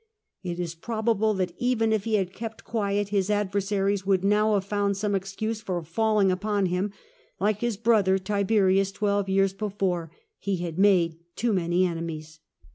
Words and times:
It 0.41 0.59
is 0.59 0.73
probable 0.73 1.35
that, 1.35 1.53
even 1.59 1.93
if 1.93 2.05
he 2.05 2.15
had 2.15 2.33
kept 2.33 2.63
quiet, 2.63 3.09
his 3.09 3.29
adversaries 3.29 4.03
would 4.03 4.23
now 4.23 4.55
have 4.55 4.65
found 4.65 4.97
some 4.97 5.13
escuse 5.13 5.61
for 5.61 5.83
falling 5.83 6.31
upon 6.31 6.65
him: 6.65 6.91
like 7.39 7.61
his 7.61 7.77
brother 7.77 8.17
Tiberius 8.17 8.91
twelve 8.91 9.29
years 9.29 9.53
before, 9.53 10.09
he 10.39 10.57
had 10.57 10.79
made 10.79 11.19
too 11.35 11.53
many 11.53 11.85
enemies. 11.85 12.39